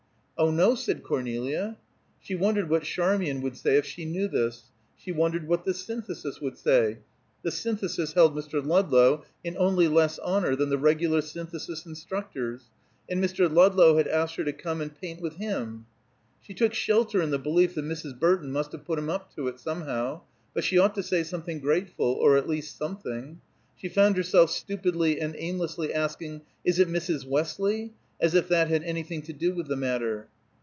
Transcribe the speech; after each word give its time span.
"Oh, 0.43 0.49
no," 0.49 0.73
said 0.73 1.03
Cornelia. 1.03 1.77
She 2.19 2.33
wondered 2.33 2.67
what 2.67 2.81
Charmian 2.81 3.41
would 3.41 3.55
say 3.55 3.75
if 3.77 3.85
she 3.85 4.05
knew 4.05 4.27
this; 4.27 4.71
she 4.97 5.11
wondered 5.11 5.47
what 5.47 5.65
the 5.65 5.73
Synthesis 5.75 6.41
would 6.41 6.57
say; 6.57 6.97
the 7.43 7.51
Synthesis 7.51 8.13
held 8.13 8.35
Mr. 8.35 8.53
Ludlow 8.65 9.23
in 9.43 9.55
only 9.55 9.87
less 9.87 10.17
honor 10.17 10.55
than 10.55 10.69
the 10.69 10.79
regular 10.79 11.21
Synthesis 11.21 11.85
instructors, 11.85 12.71
and 13.07 13.23
Mr. 13.23 13.47
Ludlow 13.53 13.97
had 13.97 14.07
asked 14.07 14.35
her 14.37 14.43
to 14.43 14.51
come 14.51 14.81
and 14.81 14.99
paint 14.99 15.21
with 15.21 15.35
him! 15.35 15.85
She 16.41 16.55
took 16.55 16.73
shelter 16.73 17.21
in 17.21 17.29
the 17.29 17.37
belief 17.37 17.75
that 17.75 17.85
Mrs. 17.85 18.19
Burton 18.19 18.51
must 18.51 18.71
have 18.71 18.83
put 18.83 18.97
him 18.97 19.11
up 19.11 19.31
to 19.35 19.47
it, 19.47 19.59
somehow, 19.59 20.21
but 20.55 20.63
she 20.63 20.79
ought 20.79 20.95
to 20.95 21.03
say 21.03 21.21
something 21.21 21.59
grateful, 21.59 22.13
or 22.13 22.35
at 22.35 22.49
least 22.49 22.79
something. 22.79 23.39
She 23.77 23.89
found 23.89 24.17
herself 24.17 24.49
stupidly 24.49 25.19
and 25.21 25.35
aimlessly 25.37 25.93
asking, 25.93 26.41
"Is 26.65 26.79
it 26.79 26.87
Mrs. 26.89 27.27
Westley?" 27.27 27.93
as 28.23 28.35
if 28.35 28.47
that 28.49 28.67
had 28.67 28.83
anything 28.83 29.19
to 29.19 29.33
do 29.33 29.51
with 29.55 29.67
the 29.67 29.75
matter. 29.75 30.27